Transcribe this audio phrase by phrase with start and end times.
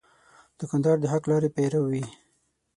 [0.59, 2.05] دوکاندار د حق لارې پیرو وي.